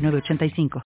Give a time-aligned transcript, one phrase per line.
[0.00, 0.82] 906985.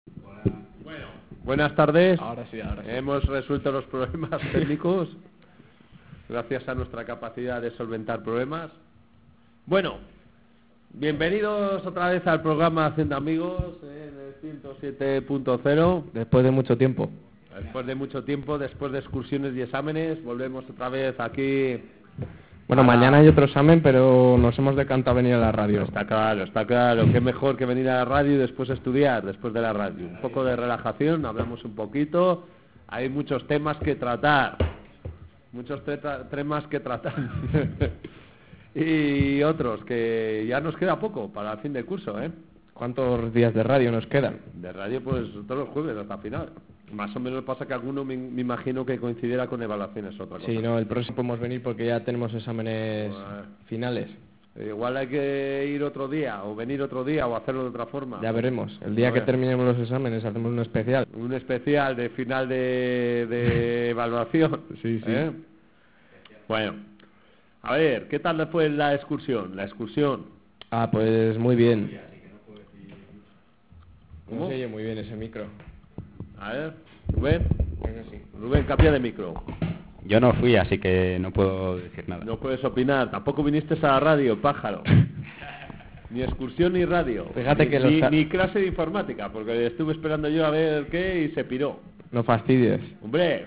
[0.84, 1.06] Bueno,
[1.44, 2.20] buenas tardes.
[2.20, 2.90] Ahora sí, ahora sí.
[2.92, 5.10] Hemos resuelto los problemas técnicos
[6.30, 8.70] gracias a nuestra capacidad de solventar problemas.
[9.66, 9.98] Bueno,
[10.94, 16.04] bienvenidos otra vez al programa Haciendo Amigos en el 107.0.
[16.14, 17.10] Después de mucho tiempo.
[17.56, 21.82] Después de mucho tiempo, después de excursiones y exámenes, volvemos otra vez aquí.
[22.70, 25.82] Bueno, mañana hay otro examen, pero nos hemos decantado venir a la radio.
[25.82, 27.12] Está claro, está claro.
[27.12, 30.06] Qué mejor que venir a la radio y después estudiar, después de la radio.
[30.06, 32.46] Un poco de relajación, hablamos un poquito.
[32.88, 34.56] Hay muchos temas que tratar.
[35.52, 35.82] Muchos
[36.30, 37.16] temas que tratar.
[38.76, 42.30] y otros que ya nos queda poco para el fin de curso, ¿eh?
[42.80, 44.38] ¿Cuántos días de radio nos quedan?
[44.54, 46.50] De radio, pues todos los jueves hasta final.
[46.94, 50.46] Más o menos pasa que alguno me, me imagino que coincidiera con evaluaciones, otra cosa.
[50.50, 53.28] Sí, no, el próximo podemos venir porque ya tenemos exámenes Bueno.
[53.66, 54.08] finales.
[54.66, 58.22] Igual hay que ir otro día, o venir otro día, o hacerlo de otra forma.
[58.22, 58.80] Ya veremos.
[58.82, 61.06] El día que terminemos los exámenes hacemos un especial.
[61.14, 64.62] Un especial de final de, de evaluación.
[64.82, 65.04] Sí, sí.
[65.06, 65.32] ¿eh?
[66.48, 66.76] Bueno,
[67.62, 69.54] a ver, ¿qué tal fue la excursión?
[69.58, 70.28] La excursión.
[70.72, 72.00] Ah, pues muy bien.
[74.30, 74.42] ¿Cómo?
[74.42, 75.46] No se oye muy bien ese micro.
[76.40, 76.74] A ver,
[77.10, 77.42] Rubén.
[78.12, 78.22] Sí.
[78.40, 79.34] Rubén, cambia de micro.
[80.06, 82.24] Yo no fui, así que no puedo decir nada.
[82.24, 83.12] No puedes opinar.
[83.12, 84.84] Tampoco viniste a la radio, pájaro.
[86.10, 87.28] Ni excursión ni radio.
[87.36, 91.26] Fíjate ni, que ni, ni clase de informática, porque estuve esperando yo a ver qué
[91.26, 91.80] y se piró.
[92.12, 92.82] No fastidies.
[93.04, 93.46] Hombre,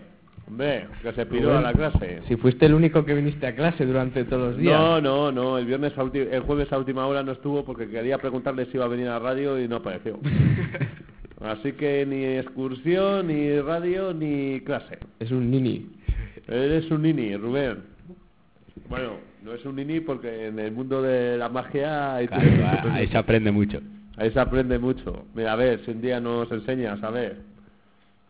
[0.49, 2.21] hombre, que se piró a la clase.
[2.29, 4.79] Si fuiste el único que viniste a clase durante todos los días.
[4.79, 7.89] No, no, no, el viernes a ulti- el jueves a última hora no estuvo porque
[7.89, 10.19] quería preguntarle si iba a venir a radio y no apareció.
[11.41, 14.99] Así que ni excursión, ni radio, ni clase.
[15.19, 15.91] Es un nini.
[16.47, 17.79] Eres un nini, Rubén.
[18.89, 23.07] Bueno, no es un nini porque en el mundo de la magia Claro, a- ahí
[23.09, 23.81] se aprende mucho.
[24.17, 25.25] ahí se aprende mucho.
[25.35, 27.39] Mira, a ver, si un día nos enseñas, a ver,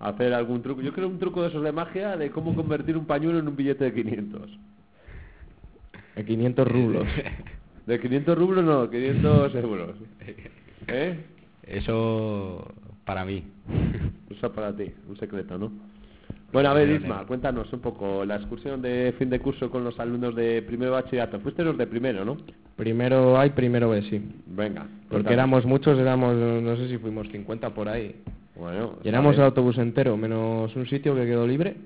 [0.02, 0.82] hacer algún truco.
[0.82, 3.56] Yo creo un truco de esos de magia de cómo convertir un pañuelo en un
[3.56, 4.58] billete de 500.
[6.16, 7.06] De 500 rublos.
[7.86, 9.96] De 500 rublos no, 500 euros.
[10.86, 11.18] ¿Eh?
[11.64, 12.72] Eso
[13.04, 13.42] para mí.
[14.30, 15.72] Eso para ti, un secreto, ¿no?
[16.52, 19.98] Bueno, a ver, Isma, cuéntanos un poco la excursión de fin de curso con los
[19.98, 21.40] alumnos de primero bachillerato.
[21.40, 22.36] Fuiste los de primero, ¿no?
[22.76, 24.22] Primero hay, primero B, sí.
[24.46, 24.82] Venga.
[24.82, 25.32] Porque cuéntanos.
[25.32, 28.14] éramos muchos, éramos, no sé si fuimos 50 por ahí.
[28.54, 31.76] Bueno, Llenamos el autobús entero, menos un sitio que quedó libre.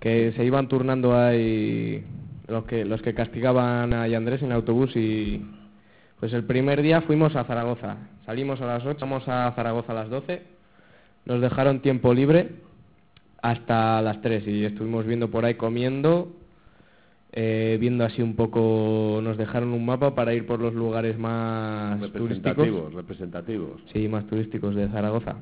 [0.00, 2.04] Que se iban turnando ahí
[2.48, 5.44] los que, los que castigaban a Andrés en el autobús y...
[6.18, 7.96] Pues el primer día fuimos a Zaragoza.
[8.26, 10.42] Salimos a las 8, vamos a Zaragoza a las 12.
[11.24, 12.50] Nos dejaron tiempo libre
[13.40, 16.28] hasta las 3 y estuvimos viendo por ahí comiendo,
[17.32, 22.00] eh, viendo así un poco, nos dejaron un mapa para ir por los lugares más
[22.12, 22.32] turísticos.
[22.32, 23.80] representativos, representativos.
[23.92, 25.36] Sí, más turísticos de Zaragoza.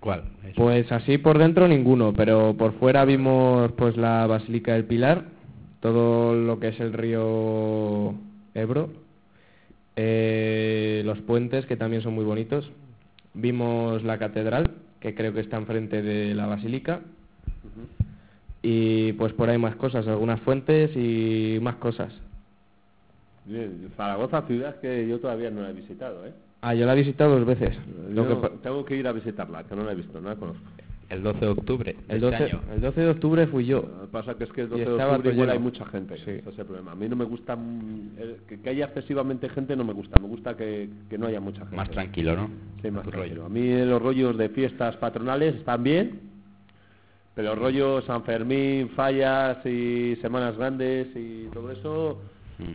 [0.00, 0.24] ¿Cuál?
[0.44, 0.54] Eso.
[0.56, 5.24] Pues así por dentro ninguno, pero por fuera vimos pues la Basílica del Pilar,
[5.80, 8.14] todo lo que es el río
[8.54, 8.90] Ebro,
[9.96, 12.70] eh, los puentes que también son muy bonitos,
[13.34, 17.00] vimos la catedral que creo que está enfrente de la basílica
[18.70, 22.12] y pues por ahí más cosas, algunas fuentes y más cosas.
[23.46, 26.32] Bien, Zaragoza, ciudad que yo todavía no la he visitado, ¿eh?
[26.60, 27.78] Ah, yo la he visitado dos veces.
[28.10, 30.62] Lo que tengo que ir a visitarla, que no la he visto, no la conozco.
[31.08, 32.60] El 12 de octubre el, este 12, año.
[32.74, 33.76] el 12 de octubre fui yo.
[33.80, 36.16] Lo que pasa que es que el Y 12 de octubre igual hay mucha gente,
[36.18, 36.30] Sí.
[36.32, 36.92] ese es el problema.
[36.92, 40.28] A mí no me gusta, el- que, que haya excesivamente gente no me gusta, me
[40.28, 41.76] gusta que, que no haya mucha gente.
[41.76, 42.50] Más tranquilo, ¿no?
[42.82, 43.44] Sí, más tranquilo.
[43.44, 43.46] rollo.
[43.46, 46.20] A mí los rollos de fiestas patronales están bien,
[47.38, 52.18] pero los rollos San Fermín, fallas y semanas grandes y todo eso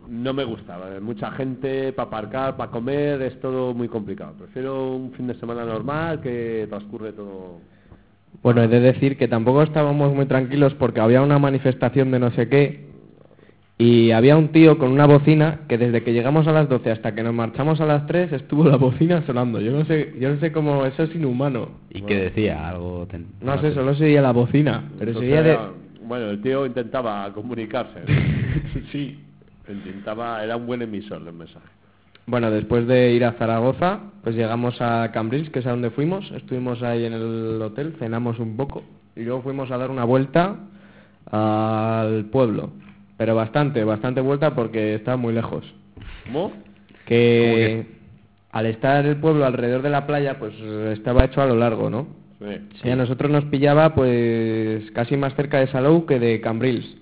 [0.08, 0.80] no me gusta.
[1.02, 4.36] Mucha gente para aparcar, para comer, es todo muy complicado.
[4.38, 7.60] Prefiero un fin de semana normal que transcurre todo.
[8.42, 12.32] Bueno, he de decir que tampoco estábamos muy tranquilos porque había una manifestación de no
[12.32, 12.93] sé qué
[13.86, 17.14] y había un tío con una bocina que desde que llegamos a las 12 hasta
[17.14, 19.60] que nos marchamos a las 3 estuvo la bocina sonando.
[19.60, 21.70] Yo no sé, yo no sé cómo eso es inhumano.
[21.90, 22.70] ¿Y qué decía?
[22.70, 25.50] Algo ten- No sé, solo se oía la bocina, pero se Entonces oía de...
[25.52, 25.70] era-
[26.06, 28.00] Bueno, el tío intentaba comunicarse.
[28.92, 29.20] sí.
[29.68, 31.66] Intentaba, era un buen emisor del mensaje.
[32.26, 36.30] Bueno, después de ir a Zaragoza, pues llegamos a Cambrils, que es a donde fuimos.
[36.32, 38.84] Estuvimos ahí en el hotel, cenamos un poco
[39.16, 40.56] y luego fuimos a dar una vuelta
[41.32, 42.72] al pueblo.
[43.18, 45.66] Pero bastante, bastante vuelta porque está muy lejos.
[46.26, 46.52] ¿Cómo?
[47.06, 47.86] Que
[48.52, 50.54] al estar el pueblo alrededor de la playa, pues
[50.94, 52.08] estaba hecho a lo largo, ¿no?
[52.40, 52.88] Sí.
[52.88, 56.98] Y a nosotros nos pillaba pues casi más cerca de Salou que de Cambrils.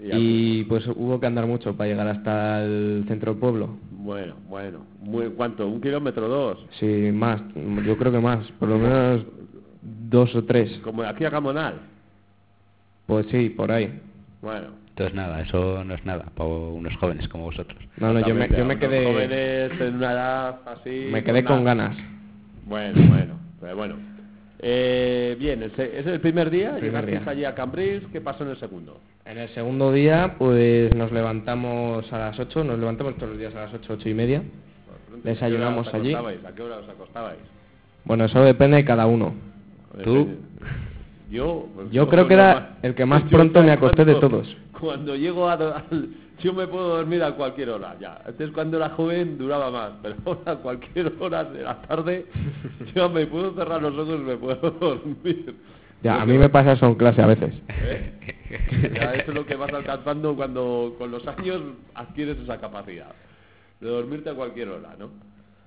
[0.00, 3.76] Y pues hubo que andar mucho para llegar hasta el centro del pueblo.
[3.90, 4.80] Bueno, bueno.
[5.00, 5.66] Muy, ¿Cuánto?
[5.66, 6.66] ¿Un kilómetro o dos?
[6.78, 7.40] Sí, más,
[7.86, 9.24] yo creo que más, por lo menos
[9.82, 10.78] dos o tres.
[10.82, 11.80] Como de aquí a Gamonal.
[13.06, 13.98] Pues sí, por ahí.
[14.44, 14.68] Bueno.
[14.90, 17.82] Entonces nada, eso no es nada para unos jóvenes como vosotros.
[17.96, 21.08] No, no, yo me, yo me quedé, unos jóvenes en una edad así...
[21.10, 21.96] me quedé con ganas.
[22.66, 23.94] Bueno, bueno, pero bueno.
[24.60, 27.30] Eh, bien, el se- ese es el primer día, Primer llegasteis día.
[27.32, 29.00] allí a Cambrils, ¿qué pasó en el segundo?
[29.26, 33.54] En el segundo día, pues nos levantamos a las 8, nos levantamos todos los días
[33.54, 34.42] a las 8, 8 y media.
[35.24, 36.38] Desayunamos ¿A qué hora os allí.
[36.46, 37.38] ¿A qué hora os acostabais?
[38.04, 39.34] Bueno, eso depende de cada uno.
[40.04, 40.28] ¿Tú?
[41.30, 44.56] Yo, Yo creo que era el que más pronto me ¿sabes acosté de todos.
[44.78, 46.08] Cuando llego a, al-
[46.40, 48.20] yo me puedo dormir a cualquier hora, ya.
[48.26, 52.26] Antes cuando era joven duraba más, pero ahora a cualquier hora de la tarde
[52.94, 55.54] yo me puedo cerrar los ojos y me puedo dormir.
[56.02, 57.54] Ya, a mí me pasa eso en clase a veces.
[57.68, 58.12] ¿Eh?
[58.94, 61.62] Ya, eso es lo que vas alcanzando cuando con los años
[61.94, 63.06] adquieres esa capacidad
[63.80, 65.08] de dormirte a cualquier hora, ¿no?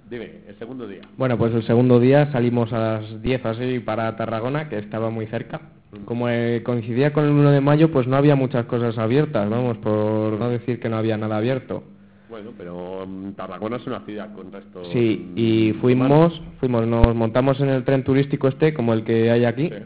[0.09, 1.01] Dime, el segundo día.
[1.18, 5.09] Bueno, pues el segundo día salimos a las 10 o así para Tarragona, que estaba
[5.09, 5.62] muy cerca.
[6.06, 9.77] Como eh, coincidía con el 1 de mayo, pues no había muchas cosas abiertas, vamos,
[9.77, 11.83] por no decir que no había nada abierto.
[12.30, 14.83] Bueno, pero mm, Tarragona es una ciudad con resto.
[14.92, 19.31] Sí, y mm, fuimos, fuimos, nos montamos en el tren turístico este, como el que
[19.31, 19.69] hay aquí.
[19.69, 19.83] Sí.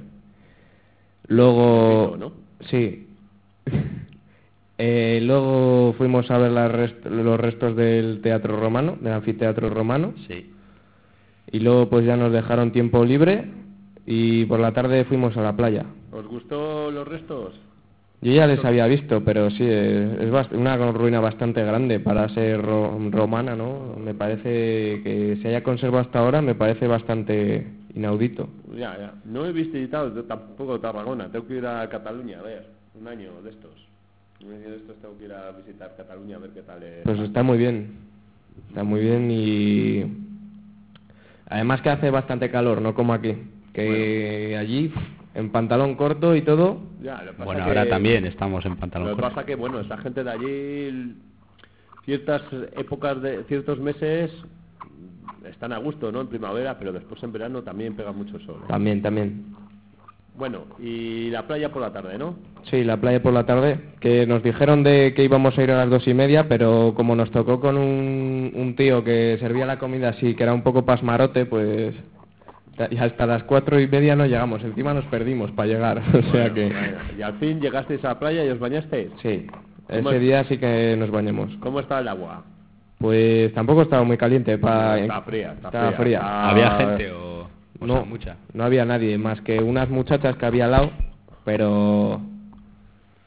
[1.28, 2.68] Luego, Bonito, ¿no?
[2.68, 3.08] sí.
[4.84, 10.14] Eh, luego fuimos a ver las rest- los restos del teatro romano, del anfiteatro romano.
[10.28, 10.52] Sí.
[11.52, 13.46] Y luego pues ya nos dejaron tiempo libre
[14.08, 15.86] y por la tarde fuimos a la playa.
[16.12, 17.54] ¿Os gustó los restos?
[18.24, 22.28] Yo ya les había visto, pero sí, es, es bast- una ruina bastante grande para
[22.30, 23.96] ser ro- romana, ¿no?
[24.04, 28.48] Me parece que se haya conservado hasta ahora, me parece bastante inaudito.
[28.76, 29.14] Ya, ya.
[29.26, 31.32] No he visitado tampoco Tarragona.
[31.32, 32.66] Tengo que ir a Cataluña a ver.
[33.00, 33.91] Un año de estos.
[34.46, 37.04] Un año de estos tengo que ir a visitar Cataluña a ver qué tal es.
[37.04, 37.92] Pues está muy bien,
[38.70, 40.04] está muy bien y
[41.48, 43.36] además que hace bastante calor, no como aquí,
[43.74, 44.92] que allí
[45.36, 48.76] en pantalón corto y todo, Ya, lo que pasa Bueno, que- ahora también estamos en
[48.78, 49.36] pantalón Lo que corto.
[49.36, 51.16] pasa que, bueno, esa gente de allí,
[52.06, 52.42] ciertas
[52.76, 54.32] épocas de ciertos meses
[55.46, 56.22] están a gusto, ¿no?
[56.22, 58.58] En primavera, pero después en verano también pega mucho sol.
[58.64, 58.68] ¿eh?
[58.68, 59.46] también, también.
[60.38, 62.36] Bueno, y la playa por la tarde, ¿no?
[62.70, 65.78] Sí, la playa por la tarde, que nos dijeron de que íbamos a ir a
[65.78, 69.78] las dos y media, pero como nos tocó con un, un tío que servía la
[69.78, 71.94] comida así, que era un poco pasmarote, pues
[72.90, 76.52] y hasta las cuatro y media no llegamos, encima nos perdimos para llegar, o sea
[76.54, 79.10] que Bueno, y al fin llegasteis a la playa y os bañasteis.
[79.22, 79.46] sí,
[79.88, 80.22] ¿Cómo ese es?
[80.22, 81.52] día sí que nos bañamos.
[81.60, 82.44] ¿Cómo está el agua?
[82.98, 86.20] Pues tampoco estaba muy caliente, para Está fría, está estaba fría.
[86.22, 86.50] fría.
[86.50, 87.41] ¿Había gente o,
[87.82, 88.38] o no, sea, mucha?
[88.54, 90.92] no había nadie, más que unas muchachas que había al lado,
[91.44, 92.22] pero...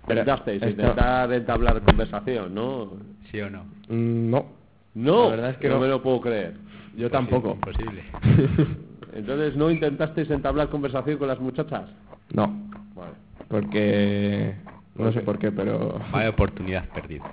[0.06, 2.92] pero Intentasteis esto- intentar entablar conversación, ¿no?
[3.30, 3.64] ¿Sí o no?
[3.88, 4.46] Mm, No,
[4.94, 5.80] No, La verdad es que no no.
[5.80, 6.54] me lo puedo creer.
[6.96, 7.50] yo tampoco.
[7.54, 8.02] Imposible.
[9.12, 11.88] Entonces, ¿no intentasteis entablar conversación con las muchachas?
[12.32, 12.46] No,
[12.94, 13.12] Vale.
[13.48, 14.54] porque...
[14.96, 16.00] No sé por qué, pero...
[16.12, 17.24] Vaya oportunidad perdida.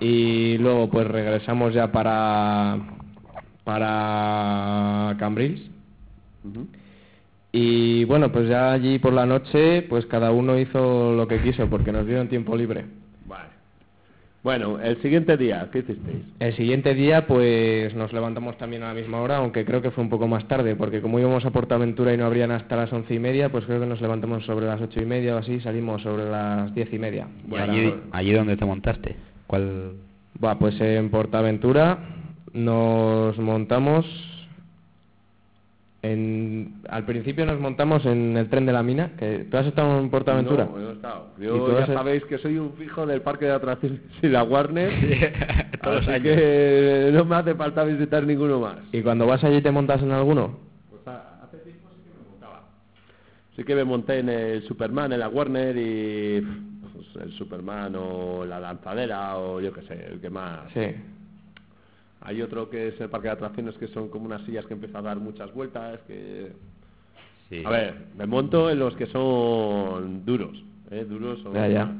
[0.00, 2.76] Y luego pues regresamos ya para...
[3.70, 5.60] Para Cambrils.
[7.52, 11.68] Y bueno, pues ya allí por la noche, pues cada uno hizo lo que quiso,
[11.68, 12.84] porque nos dieron tiempo libre.
[13.28, 13.50] Vale.
[14.42, 16.22] Bueno, el siguiente día, ¿qué hicisteis?
[16.40, 20.02] El siguiente día, pues nos levantamos también a la misma hora, aunque creo que fue
[20.02, 23.14] un poco más tarde, porque como íbamos a Portaventura y no abrían hasta las once
[23.14, 26.02] y media, pues creo que nos levantamos sobre las ocho y media o así, salimos
[26.02, 27.28] sobre las diez y media.
[27.46, 29.14] ¿Y Para- allí, allí donde te montaste?
[29.46, 29.92] ¿Cuál?
[30.42, 31.98] Va, pues en Portaventura
[32.52, 34.06] nos montamos
[36.02, 36.80] en...
[36.88, 40.10] Al principio nos montamos en el tren de la mina, que ¿tú has estado en
[40.10, 40.64] Portaventura?
[40.64, 41.26] No, no he estado.
[41.38, 44.90] ¿Y Yo ya sabéis que soy un fijo del parque de atracciones y la Warner.
[45.82, 46.22] Todos así años.
[46.22, 48.78] que no me hace falta visitar ninguno más.
[48.92, 50.58] ¿Y cuando vas allí te montas en alguno?
[50.90, 52.62] Pues hace tiempo sí que me montaba.
[53.56, 56.40] Sí que me monté en el Superman, en la Warner y
[56.92, 60.60] pues, el Superman o la lanzadera o yo qué sé, el que más.
[60.72, 60.94] Sí.
[62.20, 65.04] Hay otro que es el parque de atracciones que son como unas sillas que empiezan
[65.06, 66.52] a dar muchas vueltas, que...
[67.48, 67.62] Sí.
[67.64, 71.04] A ver, me monto en los que son duros, ¿eh?
[71.08, 71.52] Duros o...
[71.52, 71.92] Ya, ya.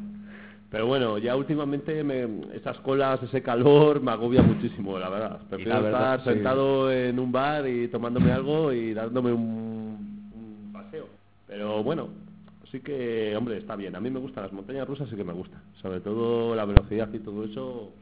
[0.70, 5.40] Pero bueno, ya últimamente me, esas colas, ese calor me agobia muchísimo, la verdad.
[5.48, 6.34] Prefiero la verdad, estar sí.
[6.34, 11.08] sentado en un bar y tomándome algo y dándome un, un paseo.
[11.48, 12.10] Pero bueno,
[12.70, 13.96] sí que, hombre, está bien.
[13.96, 15.60] A mí me gustan las montañas rusas, sí que me gusta.
[15.82, 17.92] Sobre todo la velocidad y todo eso.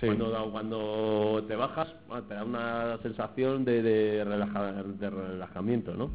[0.00, 0.06] Sí.
[0.06, 6.10] Cuando, cuando te bajas, bueno, te da una sensación de, de, relaja- de relajamiento, ¿no?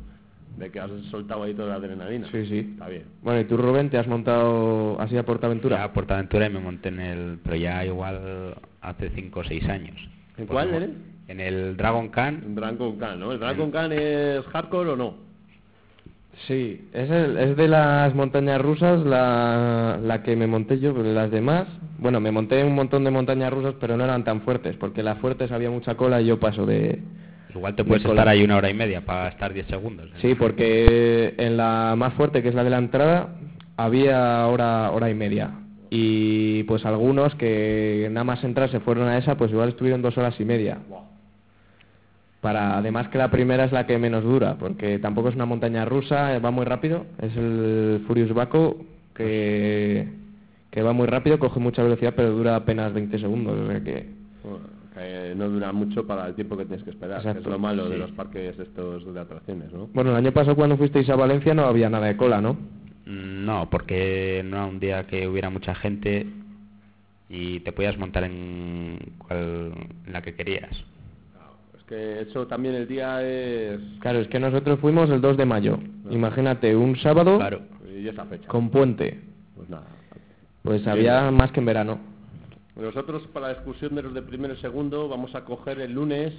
[0.58, 2.28] De que has soltado ahí toda la adrenalina.
[2.32, 2.60] Sí, sí.
[2.74, 3.04] Está bien.
[3.24, 5.78] Bueno, ¿y tú, Rubén, te has montado así a Portaventura?
[5.78, 7.40] Ya a Portaventura y me monté en el...
[7.44, 9.98] Pero ya igual hace 5 o 6 años.
[10.38, 10.90] ¿En Pues cuál, eres?
[11.28, 12.56] En el Dragon Khan.
[12.56, 13.32] Dragon Khan, ¿no?
[13.32, 15.16] ¿El Dragon Khan es hardcore o no?
[16.48, 21.12] Sí, es, el- es de las montañas rusas la, la que me monté yo, pero
[21.14, 24.76] las demás, bueno, me monté un montón de montañas rusas, pero no eran tan fuertes,
[24.78, 27.00] porque las fuertes había mucha cola y yo paso de...
[27.54, 30.08] Igual te de puedes estar ahí una hora y media para estar 10 segundos.
[30.08, 30.18] ¿eh?
[30.22, 33.36] Sí, porque en la más fuerte, que es la de la entrada,
[33.78, 35.52] había hora, hora y media.
[35.90, 40.18] Y pues algunos que nada más entrar se fueron a esa, pues igual estuvieron dos
[40.18, 40.80] horas y media.
[42.42, 45.86] Para, además que la primera es la que menos dura, porque tampoco es una montaña
[45.86, 48.84] rusa, va muy rápido, es el Furious Baco
[49.14, 50.23] que,
[50.74, 54.10] que va muy rápido, coge mucha velocidad, pero dura apenas 20 segundos, o sea que
[54.96, 57.60] que no dura mucho para el tiempo que tienes que esperar, que Exacto, es lo
[57.60, 59.88] malo de los parques estos de atracciones, ¿no?
[59.94, 62.54] Bueno, el año pasado cuando fuisteis a Valencia no había nada de cola, ¿no?
[63.06, 66.28] Mm, No, porque no era un día que hubiera mucha gente
[67.30, 69.74] y te podías montar en, cual-
[70.06, 70.70] en la que querías.
[71.34, 73.80] Claro, Es que eso también el día es...
[74.00, 75.80] Claro, es que nosotros fuimos el 2 de mayo.
[76.12, 77.62] Imagínate, un sábado Claro.
[77.96, 78.48] Y esa fecha.
[78.48, 79.20] con puente.
[79.56, 79.86] Pues nada.
[80.64, 82.00] Pues había más que en verano.
[82.76, 86.34] Nosotros para la excursión de los de primero y segundo vamos a coger el lunes...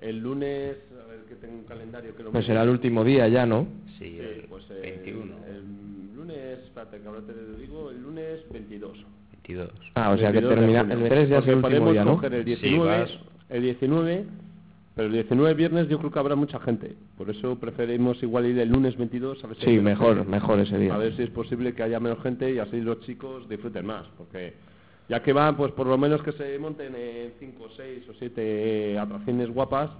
[0.00, 0.76] El lunes...
[1.00, 3.66] A ver que tengo un calendario que lo Pues será el último día ya, ¿no?
[3.98, 6.58] Sí, Sí, el pues el, 21, el lunes...
[6.64, 7.90] Espérate, que ahora te lo digo.
[7.90, 9.04] El lunes 22.
[9.32, 9.70] 22.
[9.94, 12.14] Ah, o sea que 22 de termina el 3 ya es el último día, ¿no?
[12.16, 13.10] coger el Sí, 19, vas.
[13.50, 14.24] el 19,
[14.94, 16.94] pero el 19 viernes yo creo que habrá mucha gente.
[17.16, 20.30] Por eso preferimos igual ir el lunes 22 a ver si Sí, mejor, gente.
[20.30, 20.94] mejor ese día.
[20.94, 24.06] A ver si es posible que haya menos gente y así los chicos disfruten más,
[24.18, 24.54] porque
[25.08, 28.98] ya que van, pues por lo menos que se monten en 5, 6 o 7
[28.98, 29.90] atracciones guapas,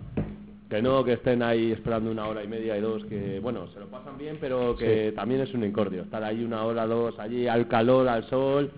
[0.68, 3.80] que no que estén ahí esperando una hora y media y dos, que bueno, se
[3.80, 7.46] lo pasan bien, pero que también es un incordio, estar ahí una hora, dos, allí
[7.46, 8.70] al calor, al sol,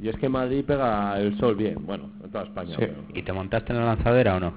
[0.00, 2.70] y es que Madrid pega el sol bien, bueno, en toda España.
[2.76, 2.76] Sí.
[2.86, 4.52] pero- ¿Y te montaste en la lanzadera o no?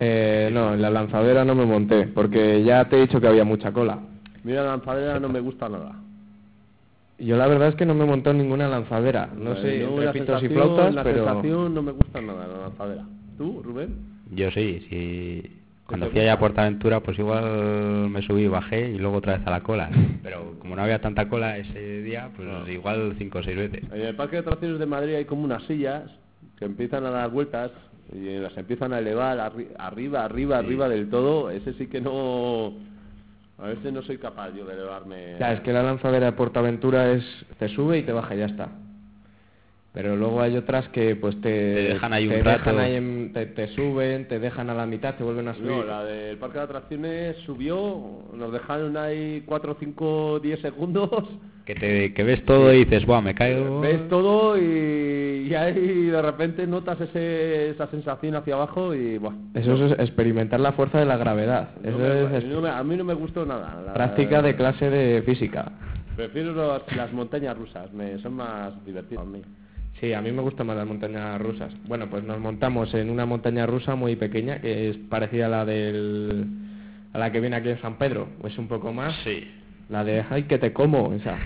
[0.00, 3.44] Eh, no, en la lanzadera no me monté, porque ya te he dicho que había
[3.44, 3.98] mucha cola.
[4.44, 5.96] Mira, la lanzadera no me gusta nada.
[7.18, 9.28] Yo la verdad es que no me he montado en ninguna lanzadera.
[9.36, 11.24] No sé, Eh, la pitos y sensación- flautas, la pero...
[11.24, 13.04] sensación no me gusta nada la lanzadera.
[13.36, 13.96] ¿Tú, Rubén?
[14.30, 15.54] Yo sí, sí.
[15.86, 16.38] Cuando fui allá a?
[16.38, 19.90] Portaventura, pues igual me subí y bajé y luego otra vez a la cola.
[20.22, 22.68] Pero como no había tanta cola ese día, pues No.
[22.68, 23.82] igual cinco o seis veces.
[23.92, 26.02] En el parque de atracciones de Madrid hay como unas sillas
[26.58, 27.70] que empiezan a dar vueltas
[28.12, 30.66] y las empiezan a elevar arri- arriba, arriba, Sí.
[30.66, 31.50] arriba del todo.
[31.50, 32.72] Ese sí que no...
[33.58, 35.36] A veces no soy capaz yo de elevarme...
[35.40, 37.24] Ya, es que la lanzadera de Portaventura es...
[37.58, 38.68] te sube y te baja y ya está.
[39.98, 41.50] Pero luego hay otras que pues te...
[41.50, 42.70] Te dejan ahí un te rato.
[42.70, 45.72] dejan ahí en- te, te suben, te dejan a la mitad, te vuelven a subir.
[45.72, 51.10] No, la del parque de atracciones subió, nos dejaron ahí 4, 5, 10 segundos.
[51.64, 53.80] Que, te, que ves todo y dices, buah, me caigo.
[53.80, 59.18] Ves todo y, y ahí de repente notas ese, esa sensación hacia abajo y...
[59.18, 59.84] buah, Eso no.
[59.86, 61.70] es experimentar la fuerza de la gravedad.
[61.82, 63.82] No Eso me- es a mí no me- a mí no me gustó nada.
[63.84, 65.72] la- práctica de clase de física.
[66.14, 69.42] Prefiero los- las montañas rusas, me, son más divertidas a mí.
[70.00, 71.72] Sí, a mí me gustan más las montañas rusas.
[71.86, 75.64] Bueno, pues nos montamos en una montaña rusa muy pequeña, que es parecida a la
[75.64, 76.46] del
[77.12, 79.14] a la que viene aquí en San Pedro, pues un poco más.
[79.24, 79.50] Sí.
[79.88, 81.36] La de ay que te como, esa.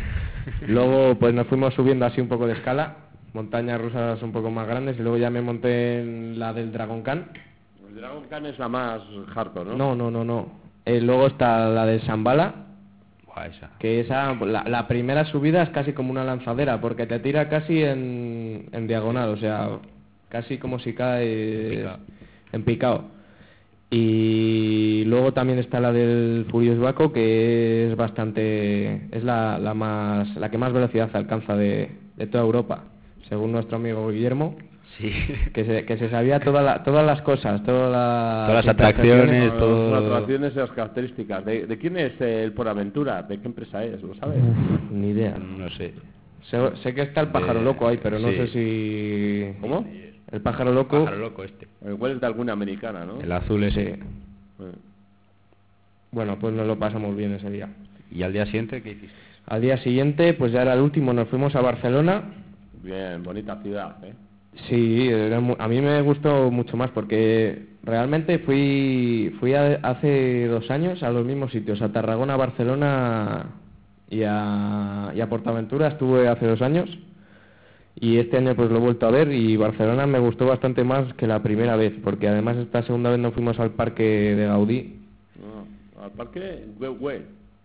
[0.66, 2.96] Luego pues nos fuimos subiendo así un poco de escala,
[3.32, 7.02] montañas rusas un poco más grandes y luego ya me monté en la del Dragon
[7.02, 7.28] Khan.
[7.88, 9.02] El Dragon Khan es la más
[9.34, 9.76] hardcore, ¿no?
[9.76, 10.60] No, no, no, no.
[10.84, 12.54] Eh, luego está la de Shambhala,
[13.34, 13.70] Buah, esa.
[13.78, 17.82] que esa la, la primera subida es casi como una lanzadera porque te tira casi
[17.82, 19.78] en, en diagonal, o sea,
[20.28, 21.98] casi como si cae En picado.
[22.52, 23.04] en picado.
[23.90, 30.34] Y luego también está la del Furious Baco que es bastante es la, la más
[30.36, 32.84] la que más velocidad alcanza de, de toda Europa,
[33.28, 34.56] según nuestro amigo Guillermo,
[34.98, 35.10] Sí.
[35.54, 39.52] que se, que se sabía toda la- todas las cosas, todas las, Todas las atracciones,
[39.54, 41.44] Las atracciones y las características.
[41.44, 43.22] ¿De, de quién es el Por Aventura?
[43.22, 44.02] ¿De qué empresa es?
[44.02, 44.38] ¿Lo sabes?
[44.90, 45.36] Ni idea.
[45.38, 45.94] No sé.
[46.42, 49.52] Sé, sé que está el pájaro De- loco ahí, pero no sé si...
[49.60, 49.86] ¿Cómo?
[50.30, 51.04] El pájaro loco...
[51.04, 51.68] Pájaro loco este.
[51.88, 53.20] Igual es de alguna americana, ¿no?
[53.20, 53.94] El azul ese.
[53.94, 54.00] Sí.
[54.58, 54.74] Bueno.
[56.10, 57.68] Bueno, pues nos lo pasamos bien ese día.
[58.10, 59.14] ¿Y al día siguiente qué hiciste?
[59.46, 62.22] Al día siguiente, pues ya era el último, nos fuimos a Barcelona.
[62.82, 64.12] Bien, bonita ciudad, ¿eh?
[64.68, 70.46] Sí, era mu- a mí me gustó mucho más porque realmente fui, fui a- hace
[70.46, 73.46] dos años a los mismos sitios, a Tarragona, Barcelona
[74.10, 76.88] y a, y a Portaventura estuve hace dos años
[77.98, 81.12] y este año pues lo he vuelto a ver y Barcelona me gustó bastante más
[81.14, 84.02] que la primera vez porque además esta segunda vez nos fuimos al parque
[84.34, 85.00] de Gaudí.
[85.40, 86.64] No, al parque.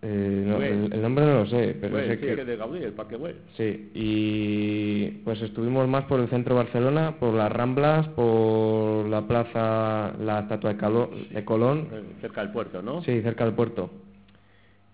[0.00, 2.36] Eh, no, el, el nombre no lo sé, pero Güell, sé sí, que...
[2.36, 3.34] que de Gaudí, el parque Güell.
[3.56, 9.26] Sí, y pues estuvimos más por el centro de Barcelona, por las Ramblas, por la
[9.26, 13.02] plaza, la estatua de, Calo- de Colón, Eh, Cerca del puerto, ¿no?
[13.02, 13.90] sí, cerca del puerto.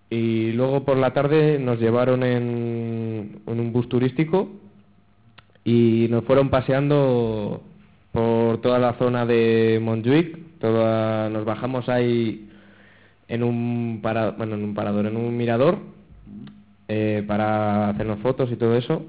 [0.09, 4.49] Y luego por la tarde nos llevaron en, en un bus turístico
[5.63, 7.61] y nos fueron paseando
[8.11, 12.44] por toda la zona de Montjuic, toda, nos bajamos ahí
[13.27, 15.79] en un, para, bueno, en un parador, en un mirador,
[16.87, 19.05] eh, para hacernos fotos y todo eso.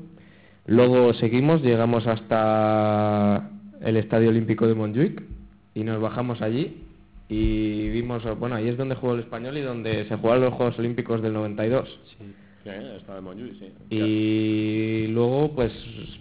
[0.67, 5.23] Luego seguimos, llegamos hasta el Estadio Olímpico de Montjuic
[5.75, 6.83] y nos bajamos allí
[7.29, 10.79] y vimos, bueno, ahí es donde jugó el español y donde se jugaron los Juegos
[10.79, 12.01] Olímpicos del 92.
[12.19, 13.73] Sí, estaba en Montjuic, sí.
[13.91, 15.73] Y luego pues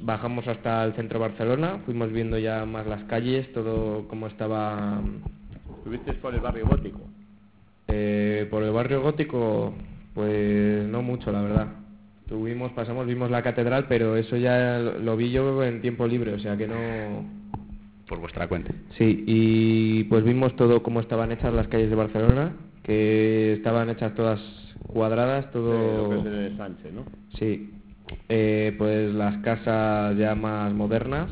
[0.02, 5.02] bajamos hasta el centro de Barcelona, fuimos viendo ya más las calles, todo cómo estaba
[5.78, 7.00] ¿Estuviste por el barrio gótico?
[7.88, 9.74] Eh, por el barrio gótico,
[10.14, 11.68] pues no mucho la verdad.
[12.28, 16.34] Tuvimos, pasamos, vimos la catedral, pero eso ya lo, lo vi yo en tiempo libre,
[16.34, 16.76] o sea que no...
[18.08, 18.72] Por vuestra cuenta.
[18.98, 24.14] Sí, y pues vimos todo cómo estaban hechas las calles de Barcelona, que estaban hechas
[24.16, 24.40] todas
[24.88, 26.04] cuadradas, todo...
[26.04, 27.06] lo que es de Sánchez, ¿no?
[27.38, 27.72] Sí,
[28.30, 31.30] eh, pues las casas ya más modernas.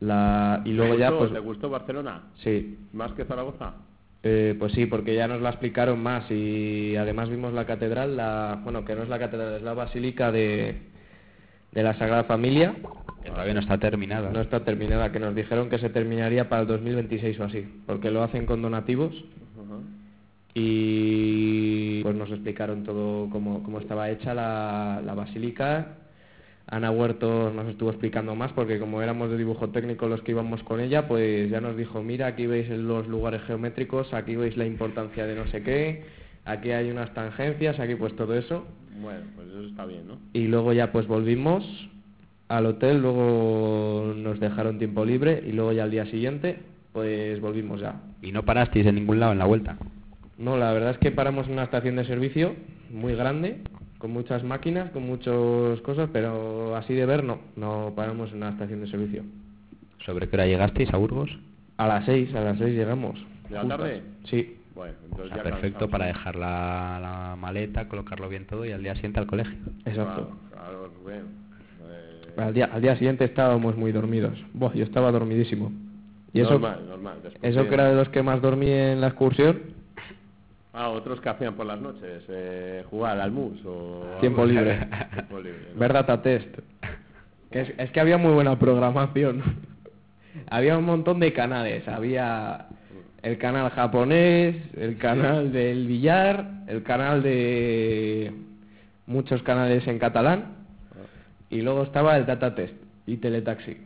[0.00, 2.22] La, y luego ¿Te ya, pues ¿Te gustó Barcelona?
[2.42, 3.74] sí, ¿Más que Zaragoza?
[4.22, 8.60] Eh, pues sí, porque ya nos la explicaron más y además vimos la catedral, la,
[8.62, 10.76] bueno, que no es la catedral, es la basílica de,
[11.72, 12.74] de la Sagrada Familia.
[13.22, 14.30] Que todavía no está terminada.
[14.30, 18.10] No está terminada, que nos dijeron que se terminaría para el 2026 o así, porque
[18.10, 19.14] lo hacen con donativos
[20.54, 25.96] y pues nos explicaron todo cómo, cómo estaba hecha la, la basílica.
[26.66, 30.62] Ana Huertos nos estuvo explicando más porque como éramos de dibujo técnico los que íbamos
[30.62, 34.64] con ella, pues ya nos dijo, mira, aquí veis los lugares geométricos, aquí veis la
[34.64, 36.04] importancia de no sé qué,
[36.44, 38.64] aquí hay unas tangencias, aquí pues todo eso.
[39.00, 40.18] Bueno, pues eso está bien, ¿no?
[40.32, 41.64] Y luego ya pues volvimos
[42.48, 46.60] al hotel, luego nos dejaron tiempo libre y luego ya al día siguiente
[46.92, 48.00] pues volvimos ya.
[48.20, 49.78] Y no parasteis en ningún lado en la vuelta.
[50.38, 52.54] No, la verdad es que paramos en una estación de servicio
[52.90, 53.58] muy grande,
[54.02, 58.48] con muchas máquinas, con muchas cosas, pero así de ver no, no paramos en una
[58.48, 59.22] estación de servicio.
[60.04, 61.30] ¿Sobre qué hora llegasteis a Burgos?
[61.76, 63.24] A las seis, a las seis llegamos.
[63.48, 64.02] ¿De la tarde?
[64.24, 65.90] Sí, Bueno, O entonces sea, ya perfecto cansamos.
[65.92, 69.54] para dejar la, la maleta, colocarlo bien todo y al día siguiente al colegio.
[69.84, 70.32] exacto.
[70.50, 70.90] Claro.
[71.08, 71.22] Eh,
[72.38, 74.36] Al día, al día siguiente estábamos muy dormidos.
[74.52, 75.70] Buah, yo estaba dormidísimo.
[76.32, 77.18] Y eso, normal, normal.
[77.22, 79.60] después eso de- que era de los que más dormí en la excursión,
[80.72, 84.04] Ah, otros que hacían por las noches, eh, jugar al mus o...
[84.20, 84.78] Tiempo libre.
[85.12, 85.80] Tiempo libre, ¿no?
[85.80, 86.48] ver data test.
[87.50, 89.42] Que es, es que había muy buena programación.
[90.48, 91.86] había un montón de canales.
[91.86, 92.68] Había
[93.22, 98.32] el canal japonés, el canal del billar, el canal de
[99.06, 100.62] muchos canales en catalán
[101.50, 102.74] y luego estaba el data test
[103.06, 103.76] y teletaxi.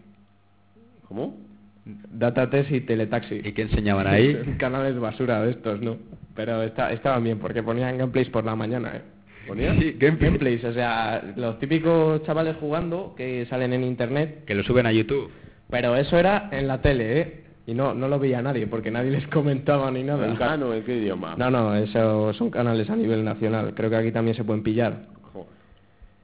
[1.08, 1.36] ¿Cómo?
[1.84, 3.40] Data test y teletaxi.
[3.44, 4.34] ¿Y qué enseñaban ahí?
[4.58, 5.96] canales basura de estos, ¿no?
[6.36, 9.02] Pero está, estaban bien porque ponían gameplays por la mañana, ¿eh?
[9.48, 9.78] ¿Ponían?
[9.80, 14.86] Sí, gameplays, o sea, los típicos chavales jugando que salen en internet, Que lo suben
[14.86, 15.30] a YouTube.
[15.70, 17.42] pero eso era en la tele, ¿eh?
[17.68, 20.26] Y no, no lo veía nadie porque nadie les comentaba ni nada.
[20.28, 20.74] ¿En cano?
[20.74, 21.34] ¿En qué idioma?
[21.38, 23.72] No, no, eso son canales a nivel nacional.
[23.74, 25.06] Creo que aquí también se pueden pillar.
[25.32, 25.48] Joder,